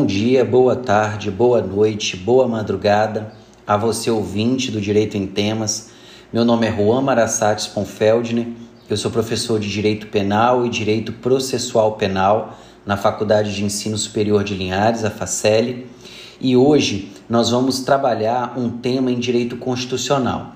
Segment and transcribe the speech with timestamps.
[0.00, 3.34] Bom dia, boa tarde, boa noite, boa madrugada
[3.66, 5.90] a você ouvinte do Direito em Temas.
[6.32, 8.48] Meu nome é Juan Marasates Ponfeldner,
[8.88, 14.42] eu sou professor de Direito Penal e Direito Processual Penal na Faculdade de Ensino Superior
[14.42, 15.84] de Linhares, a FACEL,
[16.40, 20.54] e hoje nós vamos trabalhar um tema em Direito Constitucional.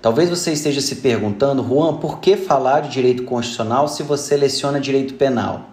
[0.00, 4.80] Talvez você esteja se perguntando, Juan, por que falar de Direito Constitucional se você leciona
[4.80, 5.72] Direito Penal?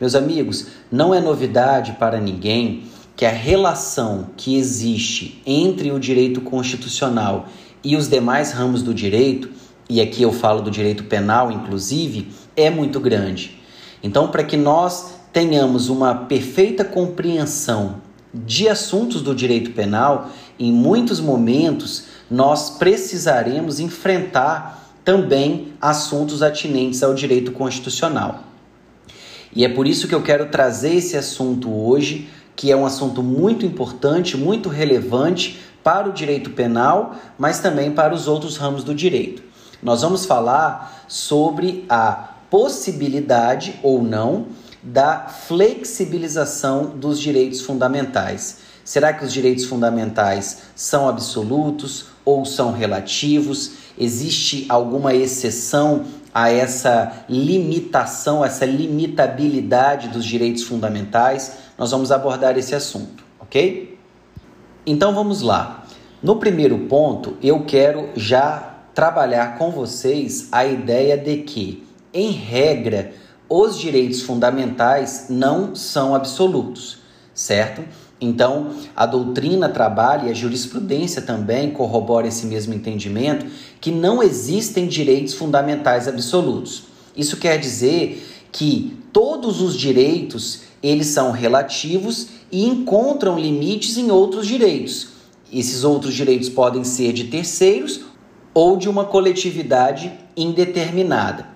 [0.00, 2.84] Meus amigos, não é novidade para ninguém
[3.16, 7.48] que a relação que existe entre o direito constitucional
[7.82, 9.50] e os demais ramos do direito,
[9.90, 13.58] e aqui eu falo do direito penal inclusive, é muito grande.
[14.00, 17.96] Então, para que nós tenhamos uma perfeita compreensão
[18.32, 27.14] de assuntos do direito penal, em muitos momentos nós precisaremos enfrentar também assuntos atinentes ao
[27.14, 28.47] direito constitucional.
[29.54, 33.22] E é por isso que eu quero trazer esse assunto hoje, que é um assunto
[33.22, 38.94] muito importante, muito relevante para o direito penal, mas também para os outros ramos do
[38.94, 39.42] direito.
[39.82, 44.46] Nós vamos falar sobre a possibilidade ou não
[44.82, 48.58] da flexibilização dos direitos fundamentais.
[48.84, 53.72] Será que os direitos fundamentais são absolutos ou são relativos?
[53.98, 56.04] Existe alguma exceção
[56.38, 63.98] a essa limitação, essa limitabilidade dos direitos fundamentais, nós vamos abordar esse assunto, ok?
[64.86, 65.84] Então vamos lá.
[66.22, 73.10] No primeiro ponto, eu quero já trabalhar com vocês a ideia de que, em regra,
[73.48, 77.00] os direitos fundamentais não são absolutos,
[77.34, 77.82] certo?
[78.20, 83.46] Então, a doutrina trabalha e a jurisprudência também corrobora esse mesmo entendimento
[83.80, 86.84] que não existem direitos fundamentais absolutos.
[87.16, 94.46] Isso quer dizer que todos os direitos, eles são relativos e encontram limites em outros
[94.46, 95.08] direitos.
[95.52, 98.00] Esses outros direitos podem ser de terceiros
[98.52, 101.46] ou de uma coletividade indeterminada.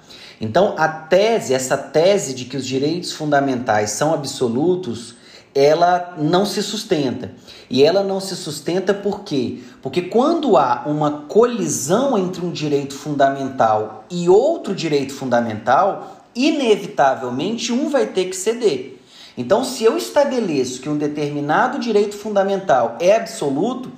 [0.40, 5.14] Então, a tese, essa tese de que os direitos fundamentais são absolutos,
[5.54, 7.32] ela não se sustenta.
[7.68, 9.58] E ela não se sustenta por quê?
[9.80, 17.88] Porque quando há uma colisão entre um direito fundamental e outro direito fundamental, inevitavelmente um
[17.88, 18.98] vai ter que ceder.
[19.36, 23.90] Então, se eu estabeleço que um determinado direito fundamental é absoluto,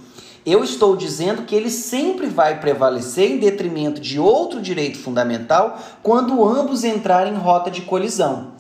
[0.47, 6.47] eu estou dizendo que ele sempre vai prevalecer em detrimento de outro direito fundamental quando
[6.47, 8.53] ambos entrarem em rota de colisão.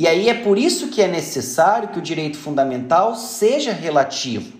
[0.00, 4.54] E aí é por isso que é necessário que o direito fundamental seja relativo.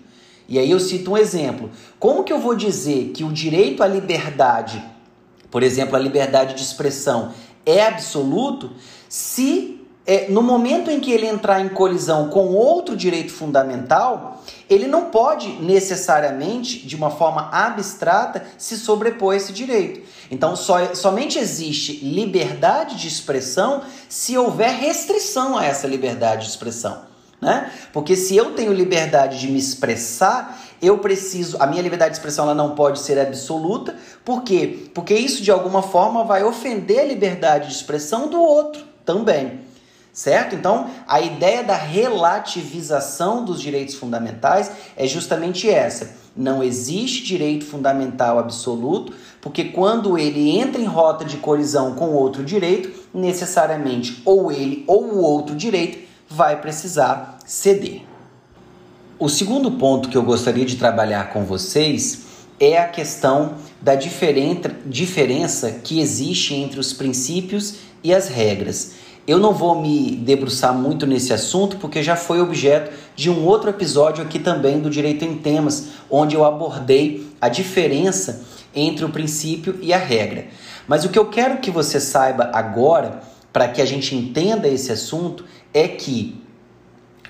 [0.47, 1.71] E aí eu cito um exemplo.
[1.97, 4.85] Como que eu vou dizer que o direito à liberdade,
[5.49, 7.33] por exemplo, a liberdade de expressão,
[7.65, 8.69] é absoluto
[9.09, 14.87] se é, no momento em que ele entrar em colisão com outro direito fundamental, ele
[14.87, 20.01] não pode necessariamente, de uma forma abstrata, se sobrepor a esse direito.
[20.31, 27.11] Então, somente existe liberdade de expressão se houver restrição a essa liberdade de expressão.
[27.39, 27.71] Né?
[27.91, 32.45] Porque se eu tenho liberdade de me expressar, eu preciso, a minha liberdade de expressão
[32.45, 34.89] ela não pode ser absoluta, por quê?
[34.93, 39.70] Porque isso de alguma forma vai ofender a liberdade de expressão do outro também
[40.13, 40.55] certo?
[40.55, 46.15] Então, a ideia da relativização dos direitos fundamentais é justamente essa.
[46.35, 52.43] Não existe direito fundamental absoluto, porque quando ele entra em rota de colisão com outro
[52.43, 55.99] direito, necessariamente ou ele ou o outro direito
[56.29, 58.03] vai precisar ceder.
[59.19, 62.21] O segundo ponto que eu gostaria de trabalhar com vocês
[62.59, 68.93] é a questão da diferença que existe entre os princípios e as regras.
[69.31, 73.69] Eu não vou me debruçar muito nesse assunto porque já foi objeto de um outro
[73.69, 78.43] episódio aqui também do Direito em Temas, onde eu abordei a diferença
[78.75, 80.47] entre o princípio e a regra.
[80.85, 83.21] Mas o que eu quero que você saiba agora,
[83.53, 86.37] para que a gente entenda esse assunto, é que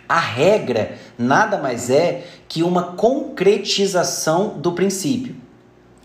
[0.10, 5.36] a regra nada mais é que uma concretização do princípio.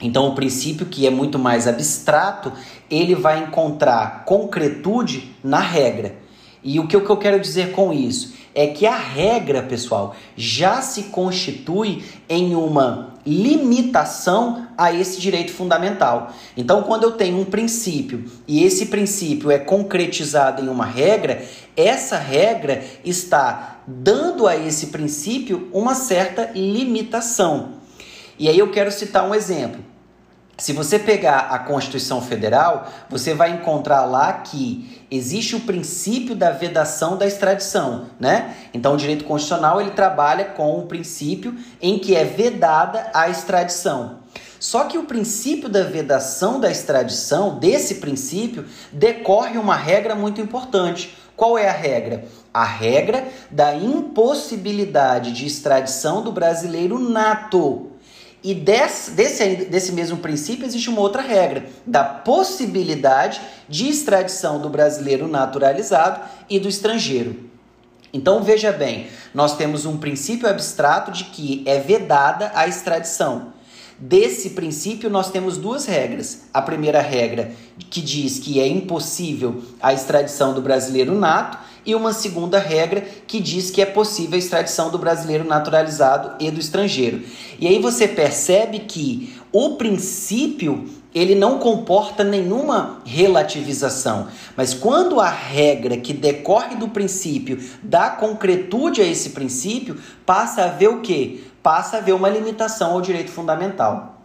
[0.00, 2.52] Então, o princípio que é muito mais abstrato,
[2.90, 6.16] ele vai encontrar concretude na regra.
[6.62, 11.04] E o que eu quero dizer com isso é que a regra, pessoal, já se
[11.04, 16.32] constitui em uma limitação a esse direito fundamental.
[16.56, 21.44] Então, quando eu tenho um princípio e esse princípio é concretizado em uma regra,
[21.76, 27.86] essa regra está dando a esse princípio uma certa limitação.
[28.38, 29.83] E aí eu quero citar um exemplo.
[30.59, 36.50] se você pegar a Constituição Federal, você vai encontrar lá que existe o princípio da
[36.50, 38.55] vedação da extradição, né?
[38.73, 44.21] Então o direito constitucional ele trabalha com o princípio em que é vedada a extradição.
[44.59, 51.15] Só que o princípio da vedação da extradição, desse princípio, decorre uma regra muito importante.
[51.37, 52.25] Qual é a regra?
[52.53, 57.93] A regra da impossibilidade de extradição do brasileiro nato.
[58.43, 64.69] E desse, desse, desse mesmo princípio existe uma outra regra, da possibilidade de extradição do
[64.69, 67.50] brasileiro naturalizado e do estrangeiro.
[68.12, 73.55] Então veja bem, nós temos um princípio abstrato de que é vedada a extradição.
[73.99, 76.43] Desse princípio, nós temos duas regras.
[76.53, 77.53] A primeira regra,
[77.91, 83.41] que diz que é impossível a extradição do brasileiro nato, e uma segunda regra que
[83.41, 87.23] diz que é possível a extradição do brasileiro naturalizado e do estrangeiro.
[87.61, 95.31] E aí você percebe que o princípio ele não comporta nenhuma relativização, mas quando a
[95.31, 99.97] regra que decorre do princípio dá concretude a esse princípio,
[100.27, 101.41] passa a ver o quê?
[101.62, 104.15] Passa a ver uma limitação ao direito fundamental.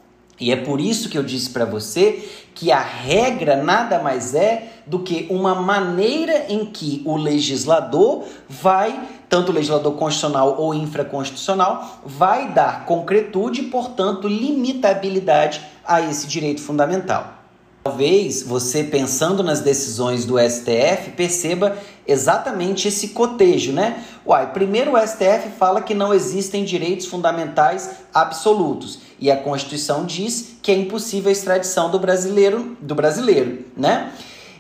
[0.42, 4.82] E é por isso que eu disse para você que a regra nada mais é
[4.88, 12.02] do que uma maneira em que o legislador vai, tanto o legislador constitucional ou infraconstitucional,
[12.04, 17.41] vai dar concretude e, portanto, limitabilidade a esse direito fundamental.
[17.84, 21.76] Talvez você, pensando nas decisões do STF, perceba
[22.06, 24.04] exatamente esse cotejo, né?
[24.24, 30.58] Uai, primeiro o STF fala que não existem direitos fundamentais absolutos e a Constituição diz
[30.62, 34.12] que é impossível a extradição do brasileiro, do brasileiro, né?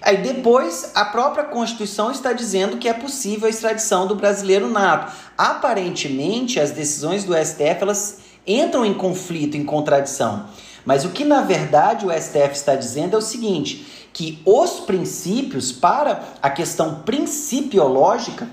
[0.01, 5.13] Aí depois a própria Constituição está dizendo que é possível a extradição do brasileiro nato.
[5.37, 8.17] Aparentemente, as decisões do STF elas
[8.47, 10.47] entram em conflito, em contradição.
[10.85, 15.71] Mas o que na verdade o STF está dizendo é o seguinte: que os princípios,
[15.71, 18.47] para a questão principiológica,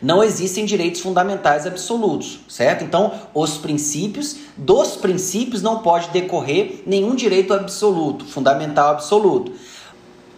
[0.00, 2.84] não existem direitos fundamentais absolutos, certo?
[2.84, 9.52] Então, os princípios, dos princípios não pode decorrer nenhum direito absoluto, fundamental absoluto.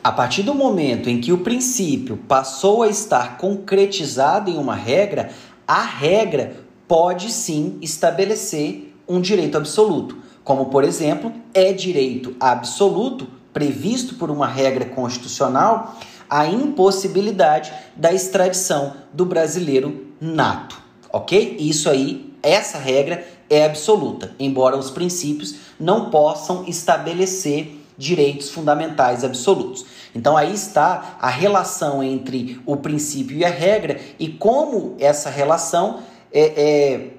[0.03, 5.31] A partir do momento em que o princípio passou a estar concretizado em uma regra,
[5.67, 6.57] a regra
[6.87, 14.47] pode sim estabelecer um direito absoluto como por exemplo, é direito absoluto previsto por uma
[14.47, 15.95] regra constitucional
[16.31, 20.81] a impossibilidade da extradição do brasileiro nato,
[21.13, 21.59] ok?
[21.61, 29.85] Isso aí, essa regra é absoluta, embora os princípios não possam estabelecer direitos fundamentais absolutos.
[30.15, 35.99] Então aí está a relação entre o princípio e a regra e como essa relação
[36.33, 37.18] é, é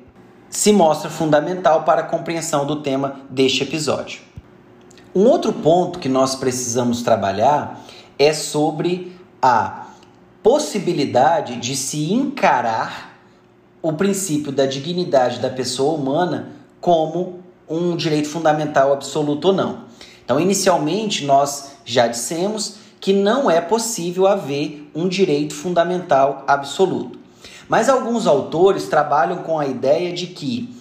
[0.50, 4.22] se mostra fundamental para a compreensão do tema deste episódio.
[5.14, 7.84] Um outro ponto que nós precisamos trabalhar
[8.18, 9.88] é sobre a
[10.44, 13.18] possibilidade de se encarar
[13.82, 16.50] o princípio da dignidade da pessoa humana
[16.82, 19.84] como um direito fundamental absoluto ou não.
[20.24, 27.18] Então, inicialmente, nós já dissemos que não é possível haver um direito fundamental absoluto.
[27.70, 30.76] Mas alguns autores trabalham com a ideia de que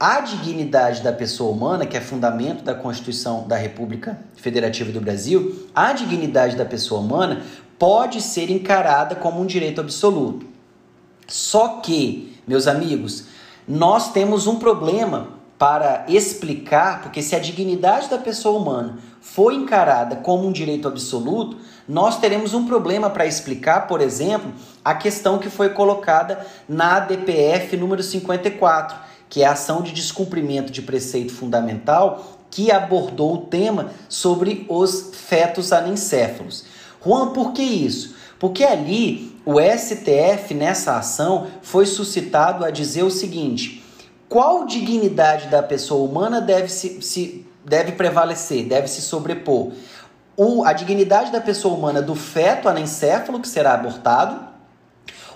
[0.00, 5.68] a dignidade da pessoa humana, que é fundamento da Constituição da República Federativa do Brasil,
[5.74, 7.42] a dignidade da pessoa humana
[7.78, 10.44] pode ser encarada como um direito absoluto.
[11.28, 13.24] Só que, meus amigos,
[13.66, 20.16] nós temos um problema para explicar, porque se a dignidade da pessoa humana for encarada
[20.16, 24.52] como um direito absoluto, nós teremos um problema para explicar, por exemplo,
[24.84, 30.70] a questão que foi colocada na DPF número 54, que é a ação de descumprimento
[30.70, 36.66] de preceito fundamental, que abordou o tema sobre os fetos anencéfalos.
[37.04, 38.14] Juan, por que isso?
[38.38, 43.82] Porque ali o STF nessa ação foi suscitado a dizer o seguinte:
[44.28, 49.72] qual dignidade da pessoa humana deve, se, se deve prevalecer, deve se sobrepor?
[50.40, 54.38] O, a dignidade da pessoa humana do feto anencéfalo que será abortado,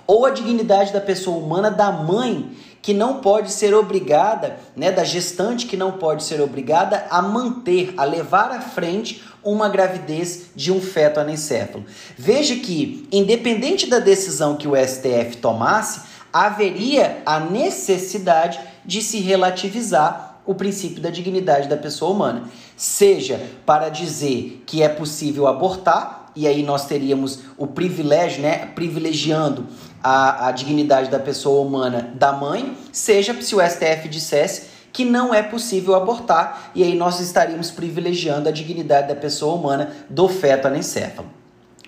[0.06, 5.02] ou a dignidade da pessoa humana da mãe que não pode ser obrigada, né, da
[5.02, 10.70] gestante que não pode ser obrigada a manter, a levar à frente uma gravidez de
[10.70, 11.84] um feto anencéfalo.
[12.16, 20.31] Veja que, independente da decisão que o STF tomasse, haveria a necessidade de se relativizar
[20.44, 22.44] o princípio da dignidade da pessoa humana,
[22.76, 29.66] seja para dizer que é possível abortar, e aí nós teríamos o privilégio, né, privilegiando
[30.02, 35.32] a, a dignidade da pessoa humana da mãe, seja se o STF dissesse que não
[35.32, 40.66] é possível abortar e aí nós estaríamos privilegiando a dignidade da pessoa humana do feto
[40.66, 41.41] anencefalo.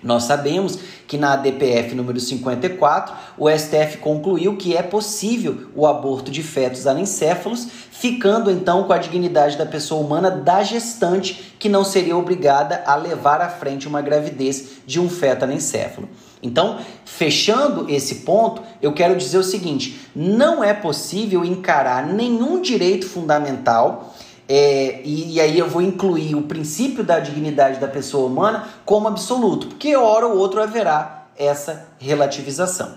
[0.05, 6.29] Nós sabemos que na DPF número 54, o STF concluiu que é possível o aborto
[6.29, 11.83] de fetos anencéfalos, ficando então com a dignidade da pessoa humana da gestante, que não
[11.83, 16.07] seria obrigada a levar à frente uma gravidez de um feto anencéfalo.
[16.43, 23.07] Então, fechando esse ponto, eu quero dizer o seguinte: não é possível encarar nenhum direito
[23.07, 24.14] fundamental
[24.47, 29.07] é, e, e, aí eu vou incluir o princípio da dignidade da pessoa humana como
[29.07, 32.93] absoluto, porque hora ou outro haverá essa relativização.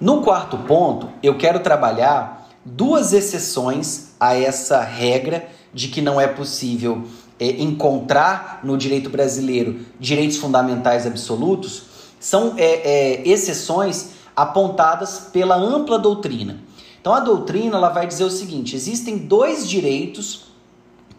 [0.00, 6.26] No quarto ponto, eu quero trabalhar duas exceções a essa regra de que não é
[6.26, 7.04] possível
[7.38, 11.84] é, encontrar no direito brasileiro direitos fundamentais absolutos,
[12.18, 16.67] são é, é exceções apontadas pela ampla doutrina.
[17.00, 20.44] Então a doutrina ela vai dizer o seguinte: existem dois direitos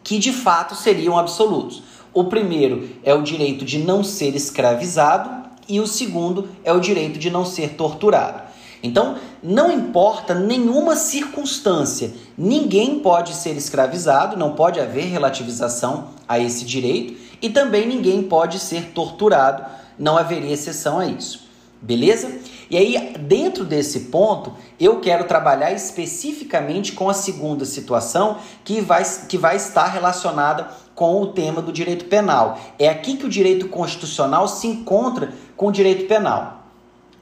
[0.04, 1.84] que de fato seriam absolutos.
[2.14, 7.20] O primeiro é o direito de não ser escravizado e o segundo é o direito
[7.20, 8.50] de não ser torturado.
[8.82, 16.64] Então, não importa nenhuma circunstância, ninguém pode ser escravizado, não pode haver relativização a esse
[16.66, 19.66] direito e também ninguém pode ser torturado,
[19.98, 21.48] não haveria exceção a isso.
[21.82, 22.40] Beleza?
[22.70, 29.04] E aí, dentro desse ponto, eu quero trabalhar especificamente com a segunda situação que vai,
[29.28, 32.60] que vai estar relacionada com o tema do direito penal.
[32.78, 36.64] É aqui que o direito constitucional se encontra com o direito penal.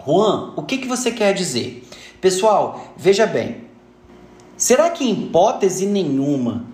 [0.05, 1.87] Juan, o que, que você quer dizer?
[2.19, 3.67] Pessoal, veja bem.
[4.57, 6.65] Será que em hipótese nenhuma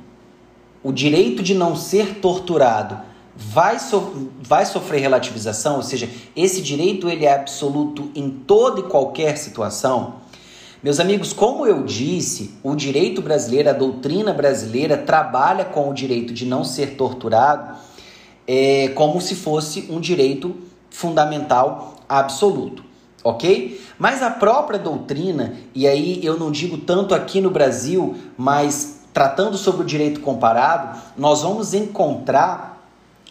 [0.82, 7.10] o direito de não ser torturado vai, so, vai sofrer relativização, ou seja, esse direito
[7.10, 10.22] ele é absoluto em toda e qualquer situação.
[10.84, 16.34] Meus amigos, como eu disse, o direito brasileiro, a doutrina brasileira trabalha com o direito
[16.34, 17.78] de não ser torturado
[18.48, 20.56] é, como se fosse um direito
[20.90, 22.84] fundamental absoluto,
[23.24, 23.82] ok?
[23.98, 29.58] Mas a própria doutrina, e aí eu não digo tanto aqui no Brasil, mas tratando
[29.58, 32.73] sobre o direito comparado, nós vamos encontrar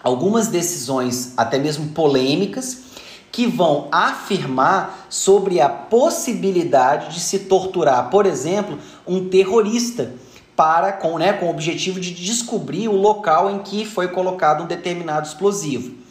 [0.02, 2.82] algumas decisões, até mesmo polêmicas,
[3.30, 10.12] que vão afirmar sobre a possibilidade de se torturar, por exemplo, um terrorista
[10.54, 14.66] para com, né, com o objetivo de descobrir o local em que foi colocado um
[14.66, 16.01] determinado explosivo.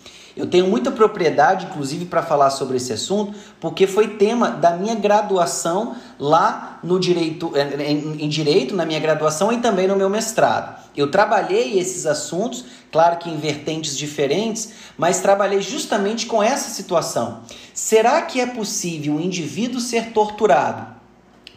[0.42, 4.96] Eu tenho muita propriedade, inclusive, para falar sobre esse assunto, porque foi tema da minha
[4.96, 10.82] graduação lá no direito, em, em, direito, na minha graduação e também no meu mestrado.
[10.98, 17.42] Eu trabalhei esses assuntos, claro que em vertentes diferentes, mas trabalhei justamente com essa situação.
[17.72, 21.01] Será que é possível o indivíduo ser torturado?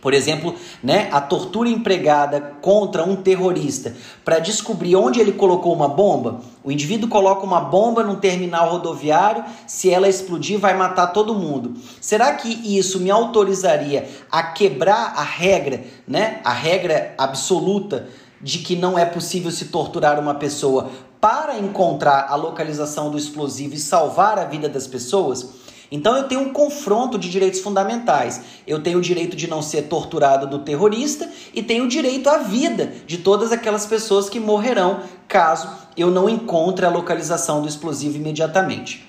[0.05, 5.89] Por exemplo, né, a tortura empregada contra um terrorista para descobrir onde ele colocou uma
[5.89, 6.43] bomba.
[6.63, 11.73] O indivíduo coloca uma bomba num terminal rodoviário, se ela explodir, vai matar todo mundo.
[12.03, 18.07] Será que isso me autorizaria a quebrar a regra, né, a regra absoluta
[18.43, 23.73] de que não é possível se torturar uma pessoa para encontrar a localização do explosivo
[23.73, 25.64] e salvar a vida das pessoas?
[25.95, 28.41] Então eu tenho um confronto de direitos fundamentais.
[28.67, 32.39] Eu tenho o direito de não ser torturado do terrorista e tenho o direito à
[32.39, 38.17] vida de todas aquelas pessoas que morrerão caso eu não encontre a localização do explosivo
[38.17, 39.09] imediatamente.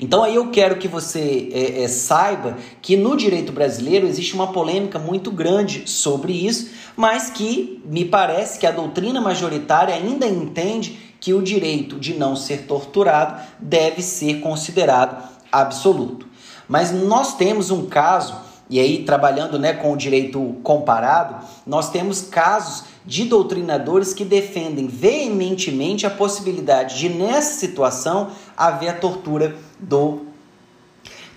[0.00, 4.50] Então aí eu quero que você é, é, saiba que no direito brasileiro existe uma
[4.50, 10.98] polêmica muito grande sobre isso, mas que me parece que a doutrina majoritária ainda entende
[11.20, 16.26] que o direito de não ser torturado deve ser considerado absoluto.
[16.66, 18.34] Mas nós temos um caso,
[18.68, 24.86] e aí trabalhando né, com o direito comparado, nós temos casos de doutrinadores que defendem
[24.86, 30.31] veementemente a possibilidade de, nessa situação, haver a tortura do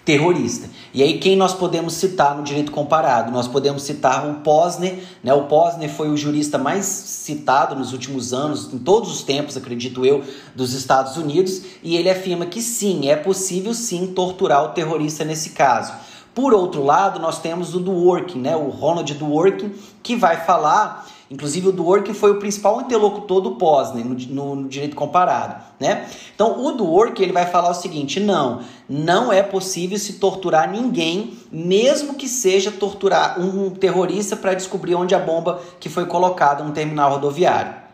[0.05, 0.69] terrorista.
[0.93, 3.31] E aí quem nós podemos citar no direito comparado?
[3.31, 5.33] Nós podemos citar o Posner, né?
[5.33, 10.05] O Posner foi o jurista mais citado nos últimos anos, em todos os tempos, acredito
[10.05, 10.23] eu,
[10.55, 15.49] dos Estados Unidos, e ele afirma que sim, é possível sim torturar o terrorista nesse
[15.49, 15.91] caso.
[16.35, 18.55] Por outro lado, nós temos o Dworkin, né?
[18.55, 24.05] O Ronald Dworkin, que vai falar Inclusive o Dworkin foi o principal interlocutor do Posner
[24.05, 26.07] no, no, no, direito comparado, né?
[26.35, 31.33] Então o Dworkin ele vai falar o seguinte: não, não é possível se torturar ninguém,
[31.51, 36.71] mesmo que seja torturar um terrorista para descobrir onde a bomba que foi colocada no
[36.71, 37.85] terminal rodoviário.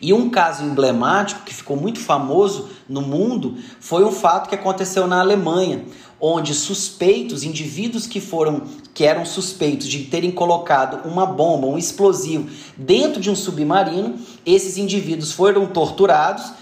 [0.00, 5.06] E um caso emblemático que ficou muito famoso no mundo foi um fato que aconteceu
[5.06, 5.84] na Alemanha,
[6.18, 8.62] onde suspeitos, indivíduos que foram
[8.94, 14.18] que eram suspeitos de terem colocado uma bomba, um explosivo, dentro de um submarino.
[14.44, 16.52] Esses indivíduos foram torturados.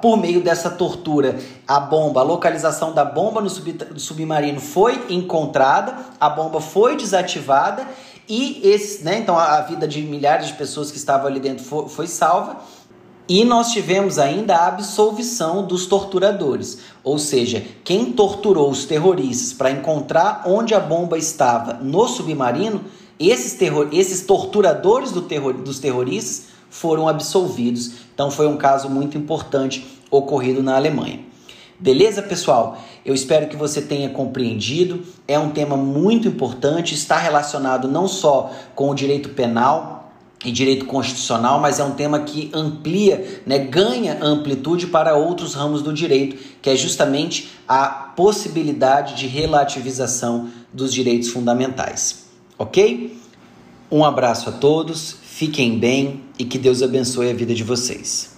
[0.00, 5.94] Por meio dessa tortura, a bomba, a localização da bomba no sub, submarino foi encontrada,
[6.18, 7.86] a bomba foi desativada
[8.28, 11.88] e esse, né, então a vida de milhares de pessoas que estavam ali dentro foi,
[11.88, 12.56] foi salva.
[13.28, 19.70] E nós tivemos ainda a absolvição dos torturadores, ou seja, quem torturou os terroristas para
[19.70, 22.82] encontrar onde a bomba estava no submarino,
[23.20, 27.92] esses, terror, esses torturadores do terror, dos terroristas foram absolvidos.
[28.12, 31.20] Então foi um caso muito importante ocorrido na Alemanha.
[31.78, 32.78] Beleza, pessoal?
[33.04, 35.04] Eu espero que você tenha compreendido.
[35.26, 40.01] É um tema muito importante, está relacionado não só com o direito penal,
[40.44, 45.82] e direito constitucional, mas é um tema que amplia, né, ganha amplitude para outros ramos
[45.82, 52.26] do direito, que é justamente a possibilidade de relativização dos direitos fundamentais.
[52.58, 53.16] Ok?
[53.90, 58.31] Um abraço a todos, fiquem bem e que Deus abençoe a vida de vocês.